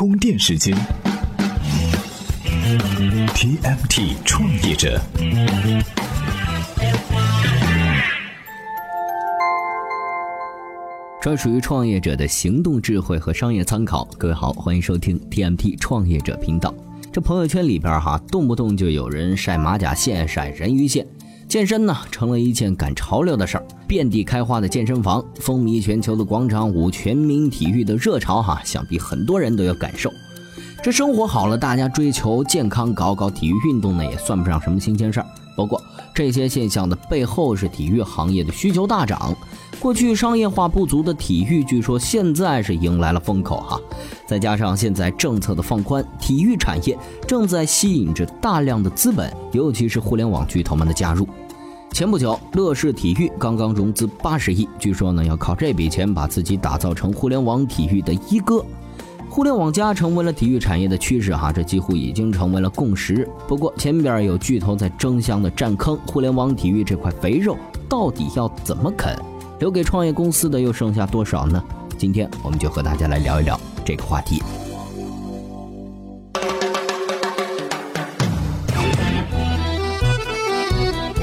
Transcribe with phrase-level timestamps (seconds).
[0.00, 0.74] 充电时间
[3.34, 4.98] ，TMT 创业者。
[11.20, 14.08] 专属于创业者的行动智慧和商业参考。
[14.16, 16.74] 各位好，欢迎收听 TMT 创业者频道。
[17.12, 21.06] 这朋友圈里边哈，动不动就有人晒马甲线、晒人鱼线，
[21.50, 23.66] 健身呢成了一件赶潮流的事儿。
[23.88, 30.12] 遍地开花的健身房，风靡全球的广场舞，全民体育的热潮哈，想必很多人都有感受。
[30.80, 35.26] 这生活好了，大家追求健康，搞搞体育运动呢，也算不上什么新鲜事儿。
[35.56, 35.82] 不过，
[36.14, 39.34] 这些现象的背后是体育行业的需求大涨。
[39.80, 43.80] 过去商业化不足的体育，据说现在是迎来了风口哈。
[44.24, 51.28] 再加上现在政策的放宽，体育产业正在吸引着大量的资本，尤其是互联网巨头们的加入。
[51.92, 58.64] 前不久，乐视体育刚刚融资八十亿，据说呢要靠这笔钱把自己打造成互联网体育的一哥。
[59.28, 63.28] 互联网加成为了体育产业的趋势哈，这几乎已经成为了共识。
[63.46, 67.56] 不过前边有巨头在争相的占坑，互联网体育这块肥肉
[67.88, 69.14] 到底要怎么啃？
[69.58, 71.62] 留给创业公司的又剩下多少呢？
[71.98, 74.42] 今天我们就和大家来聊一聊这个话题。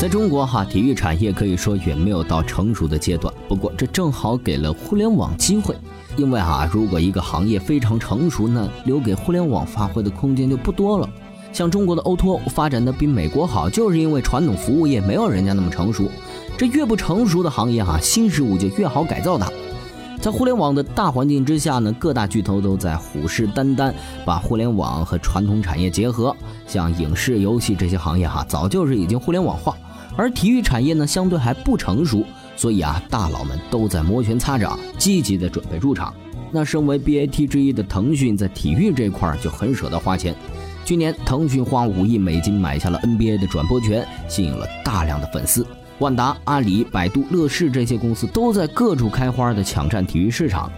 [0.00, 3.32] 在中国哈，体育产业可以说远没有到成熟的阶段。
[3.46, 5.76] 不过这正好给了互联网机会，
[6.16, 11.06] 因为哈，如果一个行业非常成熟，那留给互联网发挥的空间就不多了。
[11.52, 16.08] 像中国的 O2O 发展的比美国好，就是因为传统服务业没有人家那么成熟。
[16.56, 19.52] 这越不成熟的行业哈，新事物就越好改造它。
[20.18, 23.92] 在互联网的大环境之下呢，各大巨头都在虎视眈眈，
[24.24, 26.34] 把互联网和传统产业结合。
[26.66, 29.76] 像影视、游戏这些行业哈，早就是已经互联网化。
[30.20, 32.22] 而体育产业呢，相对还不成熟，
[32.54, 36.14] 所以啊，大佬们都在摩拳擦掌，积极的准备入场。
[36.52, 40.34] 那身为 BAT 之一的腾讯，在体育这块就很舍得花钱。
[40.84, 45.66] 去年，腾讯花五亿美金买下了 NBA 的转播权，吸引了大量的粉丝。
[46.00, 50.70] 万达、阿里、百度、乐视这些公司都在各处开花的抢占体育市场，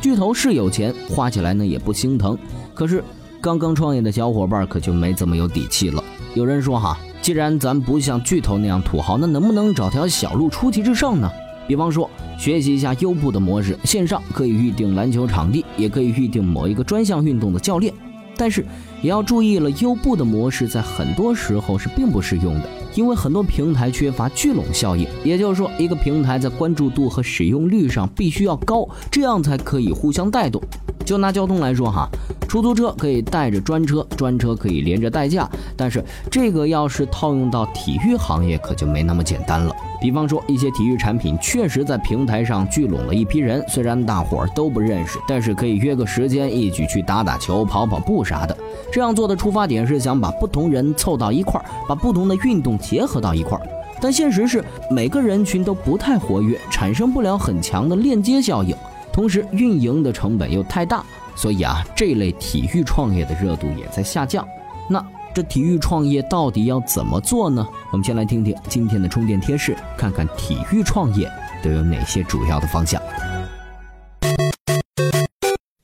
[0.00, 2.38] 巨头是有钱，花起来呢也不心疼。
[2.72, 3.04] 可是
[3.42, 6.02] 刚刚创业的小伙伴可就没这么有底气了。
[6.36, 11.26] 有人说哈，既然咱不像巨头那样土豪，那能不能找条小路出奇制胜呢？
[11.66, 17.90] 比方说学习一下优步的模式，线上可以预定篮球场地，也可以预定某一个专项运动的教练。
[18.36, 18.66] 但是
[19.00, 22.68] 也要注意了，优步的模式在很多时候是并不适用的。
[22.94, 30.62] 因为很多平台缺乏聚拢效应，也就是说，一个平台在关注度和使用率上必须要高，这样才可以互相带动。
[31.02, 32.08] 就拿交通来说哈，
[32.46, 39.74] 出租车可以带着专车，专车可以连着代驾，但是这个要是套用到体育行业，可就没那么简单了。
[40.00, 48.56] 比方说，一些体育产品确实在平台上聚拢了一批人，虽然大伙儿都不认识，但是可以约个时间一起去打打球、跑跑步啥的。
[48.92, 53.66] 这样做的出发点是想把不同人凑到一块儿，把不同的运动结合到一块儿。
[53.98, 58.76] 但现实是，每个人群都不太活跃，产生不了很强的链接效应。
[59.10, 61.02] 同时，运营的成本又太大，
[61.36, 64.46] 所以啊，这类体育创业的热度也在下降。
[64.88, 65.04] 那
[65.34, 67.66] 这体育创业到底要怎么做呢？
[67.92, 71.30] 我们先来听听今天的充电贴士，看看体育创业
[71.62, 73.00] 都有哪些主要的方向。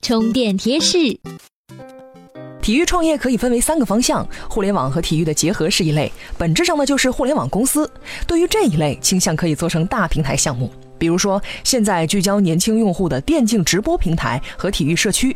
[0.01, 0.97] 充电贴士：
[2.61, 7.89] 体育创业可以分为三个方向，互联网和体育的结合是一类，本质上呢就是互联网公司。
[8.25, 10.71] 对于这一类，倾向可以做成大平台项目。
[11.03, 15.35] 比如说，现在聚焦年轻用户的电竞直播平台和体育社区。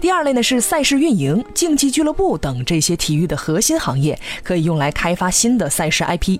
[0.00, 6.38] 第二类呢是赛事运营、竞技俱乐部等这些体育的核心行业，可以用来开发新的赛事 IP。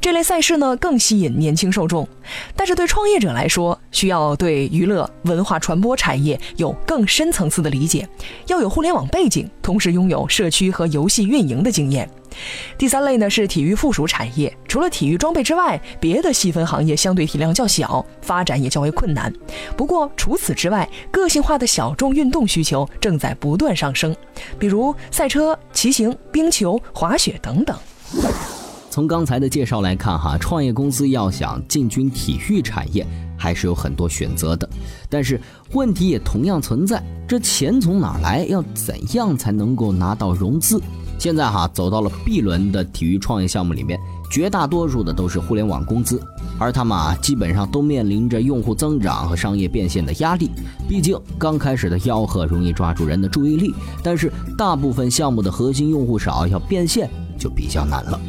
[0.00, 2.08] 这类赛事呢更吸引年轻受众，
[2.56, 8.08] 但是对创业者来说，需要对娱乐文化传播产业有更深层次的理解，
[8.46, 12.08] 要有互联网背景，同时拥有社区和游戏运营的经验。
[12.76, 19.32] 第三类呢是体育附属产业，除了体育装备之外，别的细分行业相对体量较小，发展也较为困难。
[19.76, 24.14] 不过除此之外，个性化的小众运动需求正在不断上升，
[24.58, 27.76] 比如赛车、骑行、冰球、滑雪等等。
[28.90, 33.04] 从刚才的介绍来看，哈，创业公司要想进军体育产业，
[33.36, 34.68] 还是有很多选择的。
[35.10, 35.40] 但是
[35.72, 38.46] 问题也同样存在，这钱从哪来？
[38.48, 40.80] 要怎样才能够拿到融资？
[41.18, 43.98] 现在哈走到了 B 轮的体育创业项目里面，
[44.30, 46.20] 绝大多数的都是互联网公司，
[46.58, 50.50] 而他们啊基本上都面临着用户增长和商业变现的压力。
[50.88, 57.08] 毕竟刚开始的吆喝容易抓住人的注意力，但是大部分项目的核心用户少，要变现
[57.38, 58.20] 就比较难了。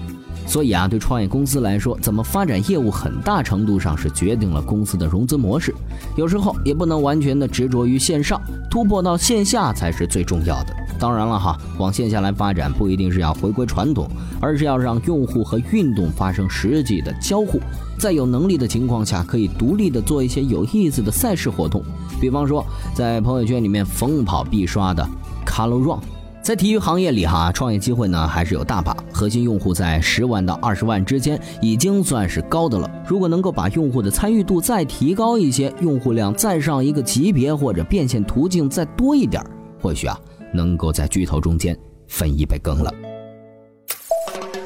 [0.48, 5.74] 所以啊，对创业公司来说，怎么发展业务，很大程度上是决定了公司的融资模式。
[6.16, 8.40] 有时候也不能完全的执着于线上，
[8.70, 10.76] 突破到线下才是最重要的。
[11.00, 14.08] 当然了哈，往线下来发展，不一定是要回归传统，
[14.40, 17.60] 而是要让用户和运动发生实际的交互。
[17.98, 21.84] 在有能力的情况下，可以独立的做一些有意思的赛事活动，
[22.20, 25.08] 比方说在朋友圈里面逢跑必刷的
[25.46, 26.00] Color Run。
[26.42, 28.96] 在体育行业里，哈，创业机会呢还是有大把。
[29.12, 32.88] 核心用户在十万到二十万之间，已经算是高的了。
[33.08, 39.44] 如果能够把用户的参与度再提高一些，用户量再上一个级别，或者变现途径再多一点，
[39.82, 40.16] 或许啊，
[40.54, 41.78] 能够在巨头中间
[42.08, 42.94] 分一杯羹了。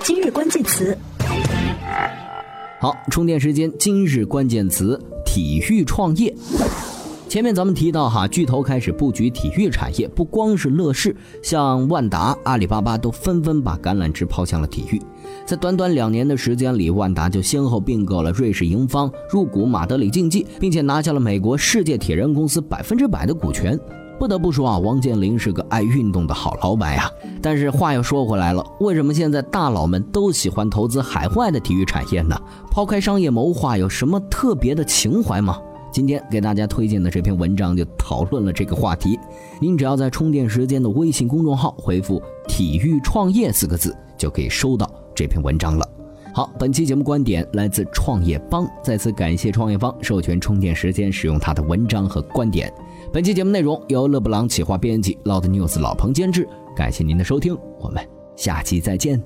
[0.04, 0.98] 今日关键词，
[2.80, 3.72] 好，充电时间。
[3.78, 6.34] 今日关键词：体育创业。
[7.28, 15.00] 前面咱们提到哈，巨头开始布局体育产业，不光是乐视，像万达、阿里巴巴都纷纷把橄榄枝抛向了体育。
[15.46, 23.80] 在短短两年的时间里，万达就先后并购了瑞士盈方，入股马德里竞技，并且拿下了美国世界铁人公司百分之百的股权。
[24.20, 27.10] 不得不说啊，王健林是个爱运动的好老板呀。
[27.42, 32.36] 但是话又说回来了，为什么现在大佬们都喜欢投资海外的体育产业呢？
[32.70, 35.58] 抛开商业谋划，有什么特别的情怀吗？
[35.90, 39.18] 今天给大家推荐的这篇文章就讨论了这个话题。
[39.62, 45.99] 您只要在充电时间的微信公众号回复“体育创业”四个字，就可以收到这篇文章了。
[46.32, 52.72] 好，本期节目观点来自创业邦，再次感谢创业邦授权充电时间使用他的文章和观点。
[53.12, 56.48] 本期节目内容由勒布朗企划编辑，Loud News 老彭监制。
[56.76, 59.22] 感谢您的收听，我们下期再见。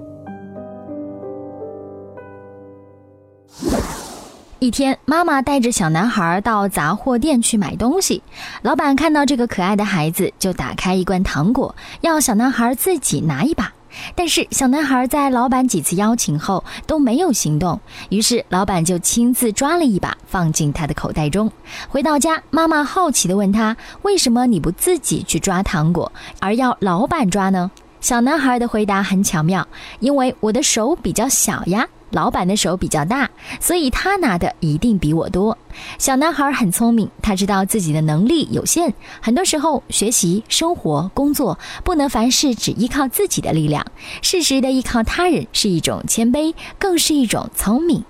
[4.60, 8.24] 一天，妈妈带着小男孩到杂货店去买东西。
[8.62, 13.72] 老板看到这个可爱的孩子，就打开一罐糖果，要小男孩自己拿一把。
[14.16, 17.80] 但是小男孩在老板几次邀请后都没有行动，
[18.10, 21.52] 于是老板就亲自抓了一把，放进他的口袋中。
[21.88, 27.70] 回到家，妈妈好奇地问他：“为什么你不自己去抓糖果，而要老板抓呢？”
[28.02, 29.66] 小男孩的回答很巧妙
[30.02, 33.30] ：“因为我的手比较小呀。”老板的手比较大，
[33.60, 35.58] 所以他拿的一定比我多。
[35.98, 43.86] 小男孩很聪明，他知道自己的能力有限，很多时候学习、生活、工作不能凡事只依靠自己的力量，
[44.22, 48.04] 适时的依靠他人是一种谦卑，更是一种聪明。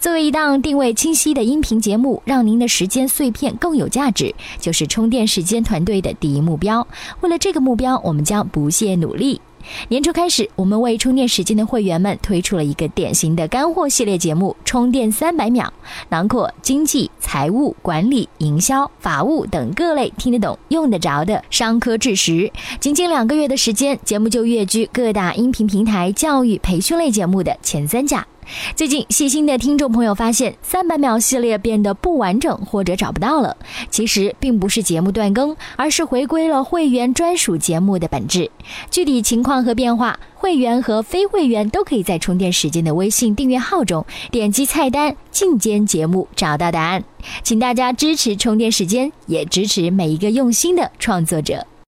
[0.00, 6.84] 作为一档定位清晰的音频节目，让您的时间碎片更有价值，就是充电时间团队的第一目标。
[7.20, 9.40] 为了这个目标，我们将不懈努力。
[9.88, 15.66] 年初开始，我们为充电时间的会员们推出了一个典型的干货系列节目《充电三百秒》，
[16.08, 22.50] 囊括经济、财务、管理、营销、法务等各类听得懂、用得着的商科知识。
[22.80, 28.26] 仅仅两个月的时间，节目就跃居各大音频平台教育培训类节目的前三甲。
[28.74, 33.56] 最近，细心的听众朋友发现，三百秒系列变得不完整或者找不到了。
[33.90, 38.50] 其实并不是节目断更，而是回归了会员专属节目的本质。
[38.90, 47.04] 具体情况和变化，会员和非会员都可以在充电时间的微信订阅号中点击菜单“进阶节目”找到答案。
[47.42, 51.66] 请大家支持充电时间，也支持每一个用心的创作者。